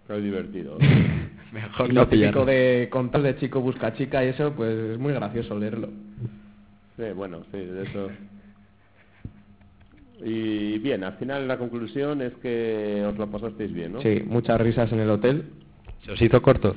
[0.09, 0.79] qué divertido.
[1.53, 2.41] Mejor y lo no pillarlo.
[2.41, 5.89] típico de contar de chico busca chica y eso, pues es muy gracioso leerlo.
[6.97, 8.09] Sí, bueno, sí, de eso.
[10.25, 14.01] Y bien, al final la conclusión es que os lo pasasteis bien, ¿no?
[14.03, 15.45] Sí, muchas risas en el hotel.
[16.05, 16.75] ¿Se os hizo corto?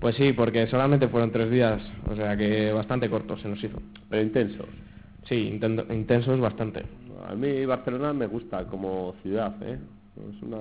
[0.00, 3.78] Pues sí, porque solamente fueron tres días, o sea que bastante corto se nos hizo.
[4.08, 4.66] Pero intensos.
[5.24, 6.84] Sí, intento- intensos bastante.
[7.28, 9.78] A mí Barcelona me gusta como ciudad, ¿eh?
[10.34, 10.58] Es una...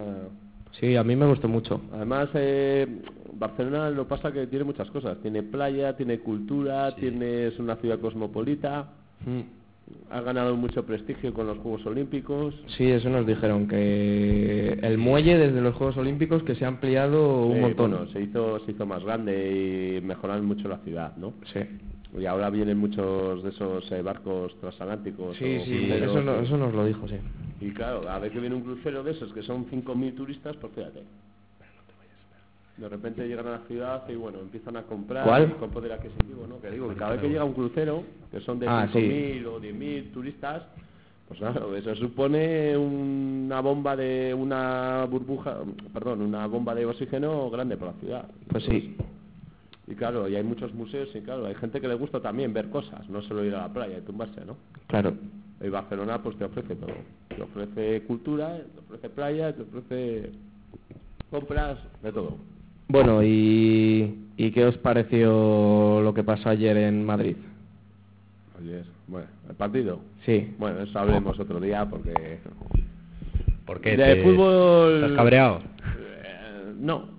[0.80, 1.82] Sí, a mí me gustó mucho.
[1.94, 2.86] Además, eh,
[3.34, 5.18] Barcelona lo pasa que tiene muchas cosas.
[5.22, 8.90] Tiene playa, tiene cultura, tiene, es una ciudad cosmopolita,
[9.26, 9.59] Mm.
[10.12, 12.56] Ha ganado mucho prestigio con los Juegos Olímpicos.
[12.78, 17.46] Sí, eso nos dijeron, que el muelle desde los Juegos Olímpicos que se ha ampliado
[17.46, 17.92] un Eh, montón.
[17.92, 21.34] bueno, se hizo, se hizo más grande y mejoraron mucho la ciudad, ¿no?
[21.54, 21.60] Sí.
[22.20, 25.38] Y ahora vienen muchos de esos eh, barcos transatlánticos.
[25.38, 27.16] Sí, o sí, cruceros, eso, no- eso nos lo dijo, sí.
[27.62, 31.04] Y claro, a que viene un crucero de esos que son 5.000 turistas, pues fíjate.
[32.80, 35.54] De repente llegan a la ciudad y bueno, empiezan a comprar ¿Cuál?
[35.58, 36.62] con poder adquisitivo, ¿no?
[36.62, 39.60] Que digo, que cada vez que llega un crucero, que son de Ah, 5.000 o
[39.60, 40.64] 10.000 turistas,
[41.28, 45.58] pues claro, eso supone una bomba de una burbuja,
[45.94, 48.26] perdón, una bomba de oxígeno grande por la ciudad.
[48.48, 48.96] Pues sí.
[49.88, 52.70] Y claro, y hay muchos museos y claro, hay gente que le gusta también ver
[52.70, 54.56] cosas, no solo ir a la playa y tumbarse, ¿no?
[54.88, 55.14] Claro.
[55.62, 56.94] Y Barcelona pues te ofrece todo.
[57.28, 60.32] Te ofrece cultura, te ofrece playa, te ofrece
[61.30, 62.38] compras, de todo.
[62.90, 67.36] Bueno, ¿y, ¿y qué os pareció lo que pasó ayer en Madrid?
[68.60, 70.00] Ayer, bueno, el partido.
[70.26, 70.56] Sí.
[70.58, 72.40] Bueno, eso hablemos otro día porque...
[73.68, 73.96] ¿Por qué?
[73.96, 74.96] De te- fútbol...
[75.04, 75.60] ¿Estás cabreado?
[75.60, 77.10] Eh, no,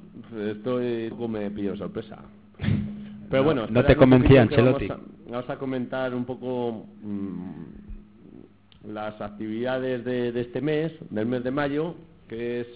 [0.50, 1.08] estoy...
[1.10, 2.18] Poco me pillo sorpresa.
[3.30, 4.88] Pero No, bueno, no te convencía Ancelotti.
[4.88, 11.26] Vamos a, vamos a comentar un poco mm, las actividades de, de este mes, del
[11.26, 11.94] mes de mayo,
[12.28, 12.66] que es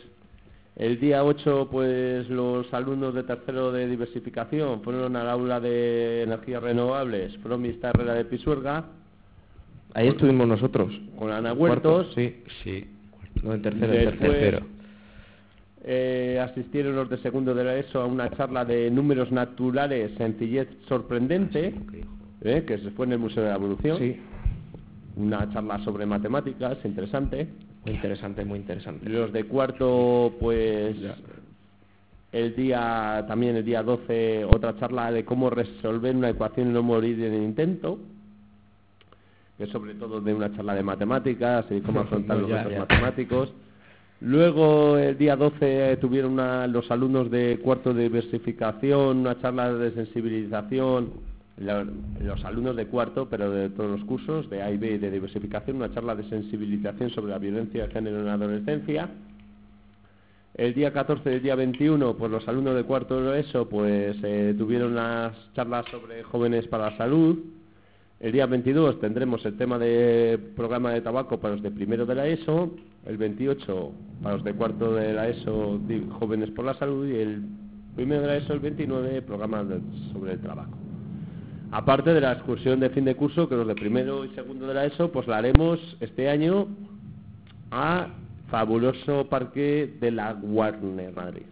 [0.76, 6.62] el día 8, pues los alumnos de tercero de diversificación fueron al aula de energías
[6.62, 8.84] renovables, Promista Herrera de Pisuerga,
[9.94, 10.92] Ahí estuvimos nosotros.
[11.16, 12.14] con Ana Cuarto, Huertos.
[12.16, 12.42] Sí.
[12.64, 12.86] Sí.
[13.42, 14.58] No, en tercero, en Después- tercero.
[14.58, 14.74] Tercero.
[15.86, 20.66] Eh, asistieron los de segundo de la ESO a una charla de números naturales, sencillez
[20.88, 21.74] sorprendente,
[22.40, 23.98] eh, que se fue en el Museo de la Evolución.
[23.98, 24.16] Sí.
[25.16, 27.48] Una charla sobre matemáticas, interesante.
[27.84, 29.08] Muy interesante, muy interesante.
[29.08, 30.96] Los de cuarto, pues
[32.32, 36.82] el día, también el día 12, otra charla de cómo resolver una ecuación y no
[36.82, 37.98] morir en el intento.
[39.56, 43.52] Que es sobre todo de una charla de matemáticas y cómo afrontar los retos matemáticos.
[44.20, 49.72] Luego, el día 12, eh, tuvieron una- los alumnos de cuarto de diversificación, una charla
[49.74, 51.12] de sensibilización,
[51.56, 55.76] los alumnos de cuarto, pero de todos los cursos, de A y B de diversificación,
[55.76, 59.08] una charla de sensibilización sobre la violencia de género en la adolescencia.
[60.54, 64.16] El día 14 y el día 21, pues los alumnos de cuarto de ESO, pues
[64.22, 67.38] eh, tuvieron las charlas sobre jóvenes para la salud.
[68.20, 72.14] El día 22 tendremos el tema de programa de tabaco para los de primero de
[72.14, 72.70] la ESO.
[73.04, 75.80] El 28 para los de cuarto de la ESO,
[76.20, 77.06] jóvenes por la salud.
[77.08, 77.42] Y el
[77.96, 79.64] primero de la ESO, el 29, programa
[80.12, 80.83] sobre el tabaco.
[81.70, 84.74] Aparte de la excursión de fin de curso, que los de primero y segundo de
[84.74, 86.68] la ESO, pues la haremos este año
[87.70, 88.08] a
[88.50, 91.42] fabuloso parque de la Warner Madrid.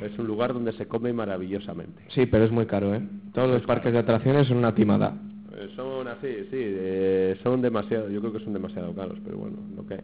[0.00, 2.02] Es un lugar donde se come maravillosamente.
[2.08, 3.02] Sí, pero es muy caro, ¿eh?
[3.32, 5.16] Todos los parques de atracciones son una timada.
[5.56, 9.56] Eh, Son así, sí, eh, son demasiado, yo creo que son demasiado caros, pero bueno,
[9.74, 10.00] lo que hay.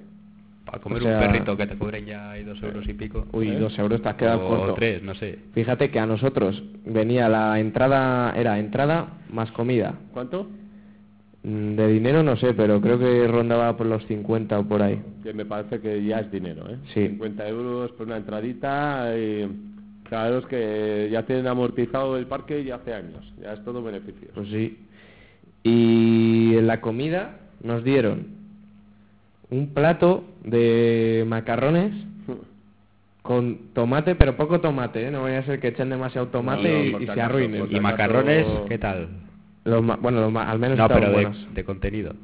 [0.73, 3.27] Para comer O sea- un perrito que te cobren ya ahí dos euros y pico.
[3.33, 3.59] Uy, ¿Eh?
[3.59, 4.75] dos euros te has quedado o corto.
[4.75, 5.39] tres, no sé.
[5.53, 9.93] Fíjate que a nosotros venía la entrada, era entrada más comida.
[10.15, 10.49] ¿Cuánto?
[11.43, 14.99] Mm, De dinero no sé, pero creo que rondaba por los 50 o por ahí.
[15.23, 16.79] Que me parece que ya es dinero, ¿eh?
[16.95, 17.07] Sí.
[17.07, 19.47] 50 euros por una entradita y
[20.05, 24.29] claro es que ya tienen amortizado el parque ya hace años, ya es todo beneficio.
[24.35, 24.79] Pues sí.
[25.65, 28.41] Y en la comida nos dieron
[29.53, 31.93] un plato de macarrones
[33.23, 35.11] con tomate, pero poco tomate, ¿eh?
[35.11, 37.67] No vaya a ser que echen demasiado tomate No, no, y- se arruinen.
[37.71, 39.09] ¿Y macarrones qué tal?
[39.65, 42.15] Los ma- bueno, los ma- al menos No, pero de, de contenido.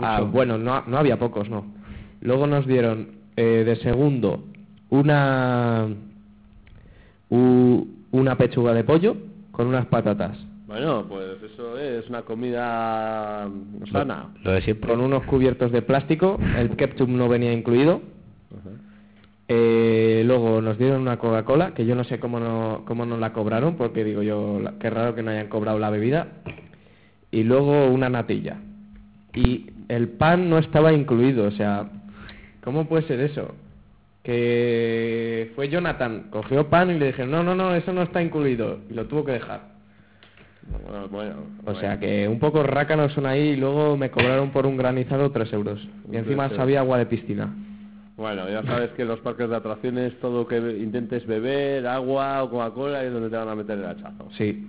[0.00, 1.64] Ah, bueno, no, no había pocos, no.
[2.20, 4.44] Luego nos dieron eh, de segundo
[4.90, 5.86] una
[7.30, 9.16] u- una pechuga de pollo
[9.52, 10.36] con unas patatas,
[10.74, 13.48] Bueno, pues eso es una comida
[13.92, 14.34] sana.
[14.42, 14.90] Lo de siempre.
[14.90, 18.02] con unos cubiertos de plástico, el ketchup no venía incluido.
[19.46, 23.32] Eh, luego nos dieron una Coca-Cola, que yo no sé cómo no, cómo nos la
[23.32, 26.26] cobraron, porque digo yo, qué raro que no hayan cobrado la bebida.
[27.30, 28.56] Y luego una natilla.
[29.32, 31.88] Y el pan no estaba incluido, o sea,
[32.64, 33.54] ¿cómo puede ser eso?
[34.24, 38.80] Que fue Jonathan, cogió pan y le dijeron, no, no, no, eso no está incluido,
[38.90, 39.73] y lo tuvo que dejar.
[40.70, 41.34] Bueno, bueno,
[41.66, 45.30] O sea que un poco rácanos son ahí y luego me cobraron por un granizado
[45.30, 45.80] 3 euros.
[46.10, 47.54] Y encima sabía agua de piscina.
[48.16, 52.50] Bueno, ya sabes que en los parques de atracciones todo que intentes beber, agua o
[52.50, 54.28] Coca-Cola es donde te van a meter el hachazo.
[54.36, 54.68] Sí,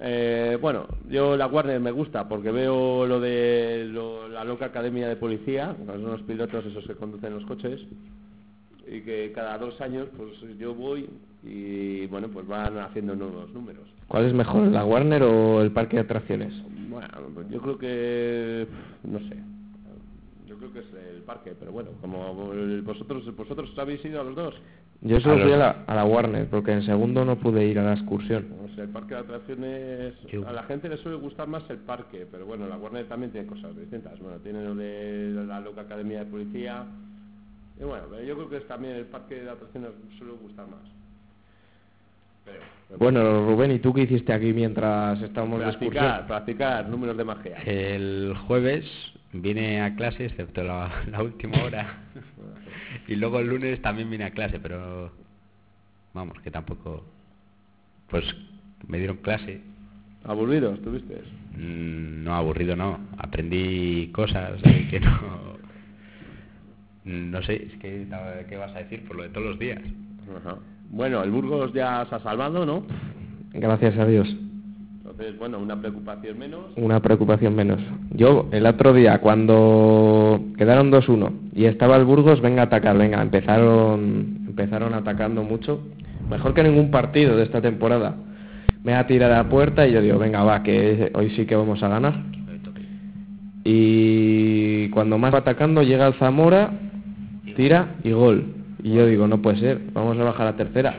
[0.00, 5.08] Eh, bueno, yo la Warner me gusta porque veo lo de lo- la loca academia
[5.08, 7.80] de policía, que son los pilotos esos que conducen los coches,
[8.86, 11.08] y que cada dos años pues yo voy
[11.42, 13.86] y bueno, pues van haciendo nuevos números.
[14.08, 16.52] ¿Cuál es mejor, la Warner o el parque de atracciones?
[16.88, 18.66] Bueno, pues yo creo que,
[19.04, 19.36] no sé,
[20.48, 22.34] Yo creo que es el parque, pero bueno, como
[22.82, 24.54] vosotros vosotros habéis ido a los dos.
[25.00, 27.78] Yo solo A fui a la, a la Warner, porque en segundo no pude ir
[27.78, 28.48] a la excursión.
[28.64, 31.76] O sea, el parque de atracciones, Yo- a la gente le suele gustar más el
[31.78, 34.18] parque, pero bueno, la Warner también tiene cosas distintas.
[34.18, 36.84] Bueno, tiene lo de la loca academia de policía.
[37.78, 40.80] Y bueno, pero yo creo que es también el parque de atracciones suele gustar más.
[42.98, 46.26] Bueno, Rubén, ¿y tú qué hiciste aquí mientras estábamos de practicar, excursión?
[46.26, 47.56] practicar números de magia.
[47.66, 48.84] El jueves
[49.32, 51.98] vine a clase, excepto la, la última hora.
[53.06, 55.12] y luego el lunes también vine a clase, pero
[56.14, 57.04] vamos, que tampoco...
[58.08, 58.24] Pues
[58.86, 59.60] me dieron clase.
[60.24, 61.16] ¿Aburridos tuviste?
[61.56, 62.98] Mm, No aburrido, no.
[63.18, 65.58] Aprendí cosas eh, que no...
[67.04, 68.06] No sé, es que
[68.50, 69.80] ¿qué vas a decir por lo de todos los días?
[70.36, 70.58] Ajá.
[70.90, 72.84] Bueno, el Burgos ya se ha salvado, ¿no?
[73.52, 74.28] Gracias a Dios.
[74.98, 76.60] Entonces, bueno, una preocupación menos.
[76.76, 77.80] Una preocupación menos.
[78.10, 83.20] Yo, el otro día, cuando quedaron 2-1 y estaba el Burgos, venga a atacar, venga,
[83.20, 85.80] empezaron, empezaron atacando mucho.
[86.30, 88.16] Mejor que ningún partido de esta temporada.
[88.84, 91.56] Me ha tirado a la puerta y yo digo, venga, va, que hoy sí que
[91.56, 92.14] vamos a ganar.
[93.64, 96.70] Y cuando más va atacando, llega el Zamora,
[97.56, 98.57] tira y gol.
[98.82, 100.94] Y yo digo, no puede ser, vamos a bajar a tercera.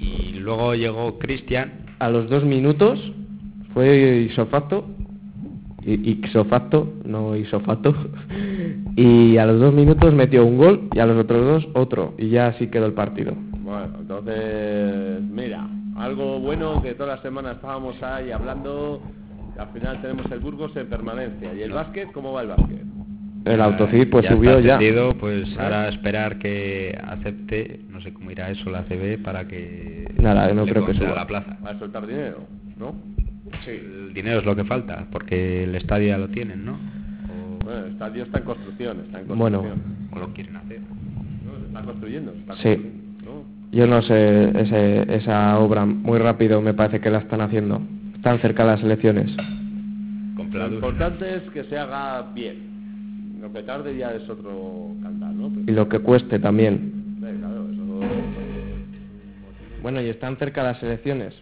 [0.00, 3.12] Y luego llegó Cristian A los dos minutos
[3.72, 4.84] fue isofacto,
[5.84, 7.94] ixofacto, no isofacto,
[8.96, 12.28] y a los dos minutos metió un gol y a los otros dos otro, y
[12.28, 13.34] ya así quedó el partido.
[13.62, 19.00] Bueno, entonces, mira, algo bueno que toda la semana estábamos ahí hablando.
[19.56, 21.54] y Al final tenemos el Burgos en permanencia.
[21.54, 22.12] ¿Y el básquet?
[22.12, 22.82] ¿Cómo va el básquet?
[23.44, 25.14] El autocid pues ya subió está ya.
[25.18, 30.52] pues ahora esperar que acepte, no sé cómo irá eso la CB para que Nada,
[30.54, 31.14] no le creo que suba.
[31.14, 31.56] la plaza.
[31.64, 32.38] Va a soltar dinero,
[32.78, 32.94] ¿no?
[33.66, 36.72] El dinero es lo que falta, porque el estadio ya lo tienen, ¿no?
[36.74, 39.58] O, Bueno, el estadio está en construcción, está en Bueno.
[39.62, 39.92] construcción.
[40.14, 40.80] o lo quieren hacer.
[40.80, 42.62] No, se está construyendo, se está Sí.
[42.74, 43.44] construyendo, ¿no?
[43.72, 47.80] Yo no sé, ese- esa obra muy rápido me parece que la están haciendo.
[48.14, 49.34] Están cerca las elecciones.
[50.52, 52.71] Lo importante es que se haga bien.
[53.42, 55.50] Lo que tarde ya es otro cantar, ¿no?
[55.66, 57.18] Y lo que cueste también.
[57.24, 58.00] Eh, claro, eso...
[59.82, 61.34] Bueno, y están cerca las elecciones.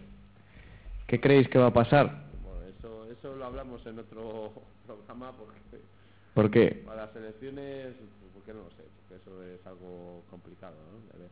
[1.07, 2.25] ¿Qué creéis que va a pasar?
[2.43, 4.51] Bueno, eso, eso lo hablamos en otro
[4.87, 5.85] programa porque
[6.33, 6.83] ¿Por qué?
[6.87, 7.89] para las elecciones,
[8.33, 11.13] porque no lo sé, porque eso es algo complicado, ¿no?
[11.13, 11.31] De ver.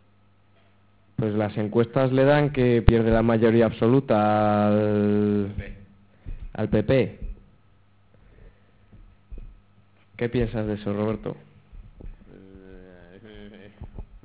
[1.17, 5.51] Pues las encuestas le dan que pierde la mayoría absoluta al,
[6.53, 7.28] al PP.
[10.19, 11.35] ¿Qué piensas de eso, Roberto?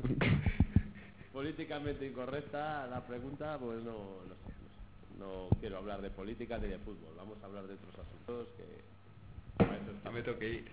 [1.31, 3.91] Políticamente incorrecta la pregunta, pues no,
[4.27, 5.19] no sé, no sé.
[5.19, 9.63] No quiero hablar de política ni de fútbol, vamos a hablar de otros asuntos que...
[9.63, 10.65] para eso Yo me tengo que ir.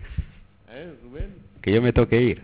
[0.69, 1.35] ¿Eh, Rubén?
[1.61, 2.41] Que yo me toque ir.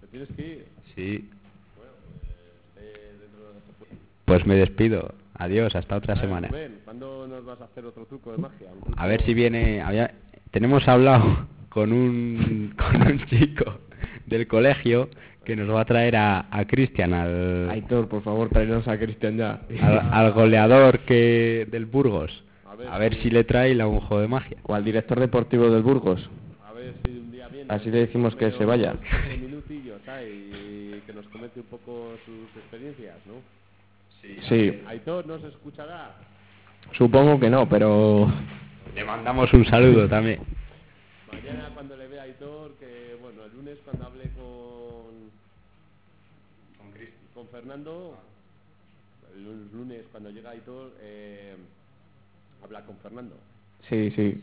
[0.00, 0.66] ¿Te tienes que ir?
[0.94, 1.30] Sí.
[1.76, 3.60] Bueno, pues eh, dentro de.
[4.24, 5.14] Pues me despido.
[5.34, 6.46] Adiós, hasta otra semana.
[6.48, 8.70] Rubén, ¿cuándo nos vas a hacer otro truco de magia?
[8.70, 9.80] Truco- A ver si viene.
[9.82, 10.14] había-
[10.52, 13.78] tenemos hablado con un, con un chico
[14.26, 15.08] del colegio
[15.44, 19.38] que nos va a traer a, a Cristian, al, Aitor, por favor, tráenos a Cristian
[19.38, 19.60] ya.
[19.82, 22.44] al, al goleador que del Burgos.
[22.70, 24.58] A ver A ver si- le trae la un juego de magia.
[24.64, 26.28] O al director deportivo del Burgos.
[26.68, 27.66] A ver si un día viene.
[27.72, 28.92] Así le decimos que se vaya.
[29.24, 30.28] 15 minutillos, ¿sabes?
[30.30, 33.34] Y que nos comente un poco sus experiencias, ¿no?
[34.48, 36.14] Sí, Aitor, ¿nos escuchará?
[36.92, 38.30] supongo que no, pero
[38.94, 40.40] Le mandamos un saludo también.
[41.80, 45.30] Cuando le vea a Aitor, que bueno, el lunes cuando hable con...
[47.32, 48.18] Con Fernando,
[49.34, 51.54] el lu- lunes cuando llega Aitor, eh,
[52.62, 53.34] habla con Fernando.
[53.88, 54.42] sí, sí.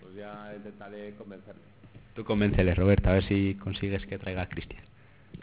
[0.00, 1.60] Pues ya intentaré convencerle.
[2.14, 4.82] Tú convéncele, Roberto, a ver si consigues que traiga a Cristian.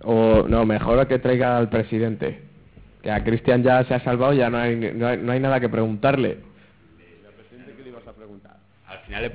[0.01, 2.41] O no, mejor que traiga al presidente.
[3.03, 5.59] Que a Cristian ya se ha salvado, ya no hay, no hay, no hay nada
[5.59, 6.39] que preguntarle.
[7.27, 8.57] ¿Al presidente qué le ibas a preguntar?
[8.87, 9.31] Al final le,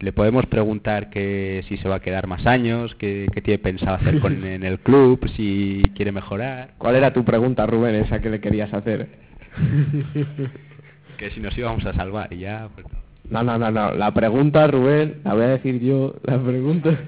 [0.00, 3.96] le podemos preguntar que si se va a quedar más años, qué, qué tiene pensado
[3.96, 8.30] hacer con, en el club, si quiere mejorar, ¿Cuál era tu pregunta, Rubén, esa que
[8.30, 9.08] le querías hacer?
[11.18, 12.98] que si nos íbamos a salvar y ya, pues no.
[13.30, 13.92] No, no, no, no.
[13.94, 16.14] La pregunta, Rubén, la voy a decir yo.
[16.24, 16.90] La pregunta.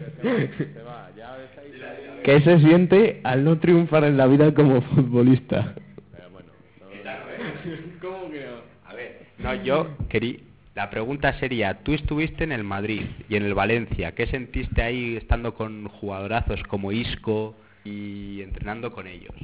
[2.22, 5.74] ¿Qué se siente al no triunfar en la vida como futbolista?
[6.12, 8.56] Pero bueno, no- ¿Cómo que no?
[8.84, 10.36] A ver, no, yo quería...
[10.74, 15.16] La pregunta sería, tú estuviste en el Madrid y en el Valencia, ¿qué sentiste ahí
[15.16, 19.34] estando con jugadorazos como Isco y entrenando con ellos?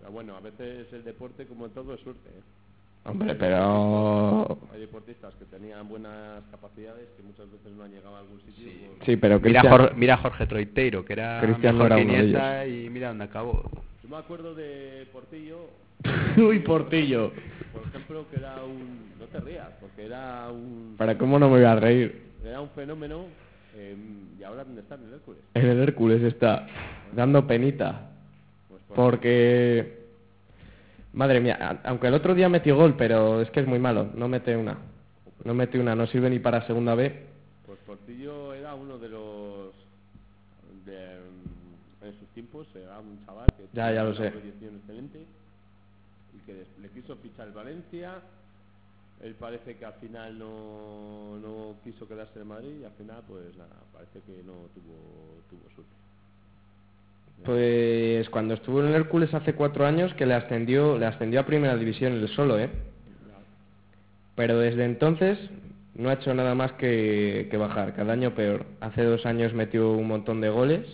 [0.00, 2.28] pero bueno, a veces el deporte como todo es suerte.
[2.28, 2.42] ¿eh?
[3.06, 4.58] Hombre, pero...
[4.72, 8.68] Hay deportistas que tenían buenas capacidades que muchas veces no han llegado a algún sitio.
[8.98, 11.96] por- Sí, pero Mira, Cristian- Jor- mira a Jorge Troiteiro, que era Cristian mejor era
[11.96, 13.62] que uno de Iniesta y mira dónde acabó.
[14.02, 15.70] Yo me acuerdo de Portillo,
[16.36, 17.32] Uy, Portillo.
[17.72, 19.12] por ejemplo, que era un...
[19.18, 20.94] No te rías, porque era un...
[20.98, 22.22] ¿Para cómo no me voy a reír?
[22.44, 23.24] Era un fenómeno
[23.76, 23.96] eh,
[24.38, 25.40] y ahora dónde está en el Hércules.
[25.54, 26.66] En el Hércules está
[27.14, 28.10] dando penita.
[28.68, 30.04] Pues por- Porque...
[31.12, 34.08] Madre mía, aunque el otro día metió gol, pero es que es muy malo.
[34.16, 34.76] No mete una.
[35.44, 37.22] No mete una, no sirve ni para segunda B.
[37.66, 39.72] Pues Portillo era uno de los...
[40.84, 41.14] de,
[42.02, 44.26] en sus tiempos era un chaval que Ya, ya lo sé.
[44.26, 45.24] excelente
[46.46, 48.20] que le quiso fichar el Valencia.
[49.22, 53.56] Él parece que al final no, no quiso quedarse en Madrid y al final pues
[53.56, 55.92] nada, parece que no tuvo, tuvo suerte.
[57.44, 61.46] Pues cuando estuvo en el Hércules hace cuatro años que le ascendió, le ascendió a
[61.46, 62.70] primera división él solo, ¿eh?
[64.36, 65.38] Pero desde entonces
[65.94, 68.66] no ha hecho nada más que, que bajar, cada año peor.
[68.80, 70.86] Hace dos años metió un montón de goles,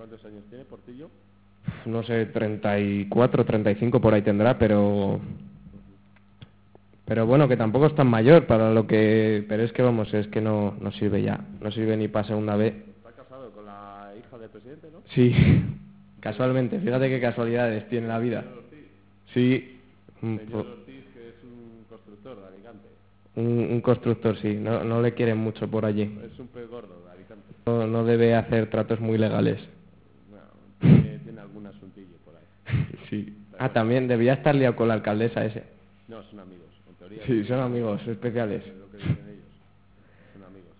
[0.00, 1.10] ¿Cuántos años tiene Portillo?
[1.86, 5.20] No sé, 34, 35 por ahí tendrá, pero...
[7.06, 9.44] Pero bueno, que tampoco es tan mayor para lo que...
[9.48, 12.54] Pero es que vamos, es que no, no sirve ya, no sirve ni para segunda
[12.54, 12.68] B.
[12.68, 15.00] Está casado con la hija del presidente, ¿no?
[15.12, 15.34] Sí,
[16.20, 18.44] casualmente, fíjate qué casualidades tiene la vida.
[19.34, 19.80] Sí,
[20.20, 22.88] Señor Ortiz, que es un constructor de Alicante.
[23.36, 26.02] un- un constructor, sí, no, no le quieren mucho por allí.
[26.32, 27.42] Es un pez gordo de Alicante.
[27.66, 29.58] No, no debe hacer tratos muy legales.
[30.28, 30.44] Bueno,
[31.02, 32.84] tiene, tiene algún asuntillo por ahí.
[33.10, 33.36] Sí.
[33.58, 35.64] Ah, también debía estar liado con la alcaldesa ese.
[36.08, 37.26] No, son amigos, en teoría.
[37.26, 38.64] Sí, son amigos especiales.
[38.64, 39.44] Es lo que dicen ellos.
[40.32, 40.70] Son amigos.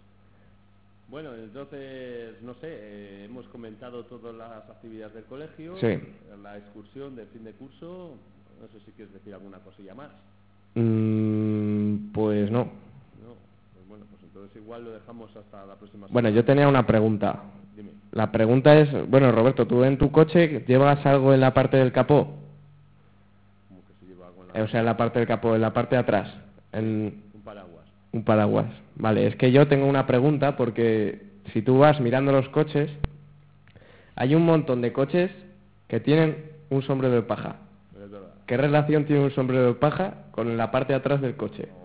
[1.09, 5.77] Bueno, entonces, no sé, eh, hemos comentado todas las actividades del colegio.
[5.79, 5.99] Sí.
[6.43, 8.15] La excursión del fin de curso.
[8.61, 10.11] No sé si quieres decir alguna cosilla más.
[10.75, 12.65] Mm, pues no.
[12.65, 13.35] No,
[13.75, 17.43] pues bueno, pues entonces igual lo dejamos hasta la próxima Bueno, yo tenía una pregunta.
[17.77, 17.91] Dime.
[18.13, 21.93] La pregunta es, bueno, Roberto, tú en tu coche llevas algo en la parte del
[21.93, 22.39] capó,
[23.69, 24.59] Como que se lleva algo en la...
[24.59, 26.35] Eh, o sea, en la parte del capó, en la parte de atrás,
[26.73, 27.85] en Un paraguas.
[28.13, 28.67] un paraguas.
[28.97, 31.21] Vale, es que yo tengo una pregunta porque
[31.53, 32.91] si tú vas mirando los coches,
[34.17, 35.31] hay un montón de coches
[35.87, 37.57] que tienen un sombrero de paja.
[37.93, 38.29] Es verdad.
[38.47, 41.69] ¿Qué relación tiene un sombrero de paja con la parte de atrás del coche?
[41.69, 41.80] No,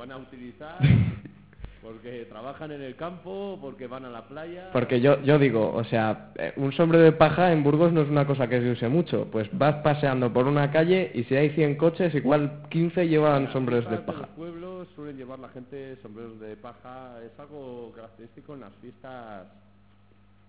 [0.00, 0.78] van a utilizar,
[1.82, 4.70] porque trabajan en el campo, porque van a la playa.
[4.72, 8.08] Porque yo, yo digo, o sea, eh, un sombrero de paja en Burgos no es
[8.08, 9.26] una cosa que se use mucho.
[9.30, 13.90] Pues vas paseando por una calle y si hay 100 coches, igual 15 llevan sombreros
[13.90, 14.20] de paja.
[14.20, 19.46] los pueblos suelen llevar la gente sombreros de paja, es algo característico en las fiestas,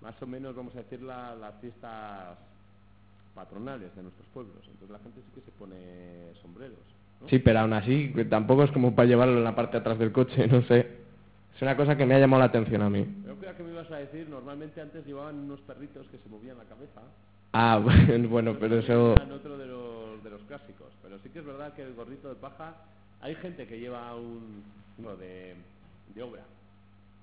[0.02, 2.38] más o menos vamos a decir la- las fiestas
[3.36, 4.58] patronales de nuestros pueblos.
[4.66, 6.80] Entonces la gente sí que se pone sombreros.
[7.30, 10.12] Sí, pero aún así, tampoco es como para llevarlo en la parte de atrás del
[10.12, 11.02] coche, no sé.
[11.56, 13.06] Es una cosa que me ha llamado la atención a mí.
[13.26, 16.58] Yo creo que me ibas a decir, normalmente antes llevaban unos perritos que se movían
[16.58, 17.02] la cabeza.
[17.54, 17.80] Ah,
[18.30, 19.14] bueno, pero eso...
[19.14, 20.88] Otro de los, de los clásicos.
[21.04, 22.76] Pero sí que es verdad que el gorrito de paja,
[23.22, 24.64] hay gente que lleva un,
[24.98, 25.56] uno de,
[26.16, 26.44] de obra.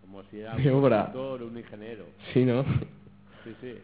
[0.03, 1.05] Como si era un obra.
[1.07, 2.05] constructor o un ingeniero.
[2.33, 2.63] Sí, ¿no?
[3.45, 3.75] Sí, sí.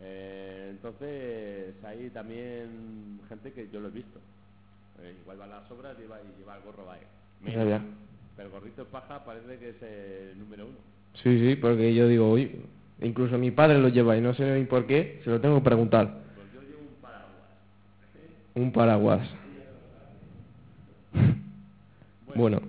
[0.00, 4.20] Eh, entonces hay también gente que yo lo he visto.
[5.02, 7.00] Eh, igual va a las obras lleva, y lleva el gorro ahí.
[7.52, 7.82] Ya, ya.
[8.36, 10.76] Pero el gorrito de paja parece que es el número uno.
[11.22, 12.60] Sí, sí, porque yo digo, uy,
[13.00, 15.64] incluso mi padre lo lleva y no sé ni por qué, se lo tengo que
[15.64, 16.06] preguntar.
[16.36, 17.48] Pues yo llevo un paraguas.
[18.54, 19.28] Un paraguas.
[22.36, 22.60] Bueno,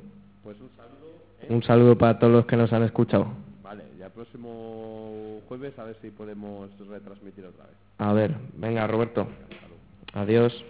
[0.41, 1.11] Pues un saludo.
[1.41, 1.47] ¿eh?
[1.53, 3.27] un saludo para todos los que nos han escuchado.
[3.61, 7.75] Vale, ya el próximo jueves a ver si podemos retransmitir otra vez.
[7.99, 9.25] A ver, venga Roberto.
[9.25, 9.75] Luego.
[10.13, 10.65] Adiós.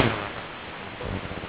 [0.00, 1.39] あっ。